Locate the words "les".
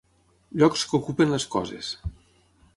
1.37-1.47